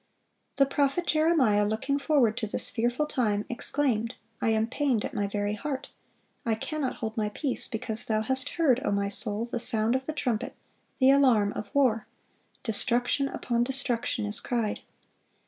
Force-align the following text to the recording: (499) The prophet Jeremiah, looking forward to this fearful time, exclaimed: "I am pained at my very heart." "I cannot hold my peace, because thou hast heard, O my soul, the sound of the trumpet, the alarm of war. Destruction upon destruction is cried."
(499) 0.55 0.55
The 0.55 0.73
prophet 0.95 1.07
Jeremiah, 1.07 1.63
looking 1.67 1.99
forward 1.99 2.35
to 2.37 2.47
this 2.47 2.71
fearful 2.71 3.05
time, 3.05 3.45
exclaimed: 3.49 4.15
"I 4.41 4.49
am 4.49 4.65
pained 4.65 5.05
at 5.05 5.13
my 5.13 5.27
very 5.27 5.53
heart." 5.53 5.91
"I 6.43 6.55
cannot 6.55 6.95
hold 6.95 7.15
my 7.15 7.29
peace, 7.29 7.67
because 7.67 8.05
thou 8.07 8.21
hast 8.23 8.49
heard, 8.57 8.81
O 8.83 8.89
my 8.89 9.09
soul, 9.09 9.45
the 9.45 9.59
sound 9.59 9.93
of 9.95 10.07
the 10.07 10.13
trumpet, 10.13 10.55
the 10.97 11.11
alarm 11.11 11.53
of 11.53 11.69
war. 11.75 12.07
Destruction 12.63 13.27
upon 13.27 13.63
destruction 13.63 14.25
is 14.25 14.39
cried." 14.39 14.79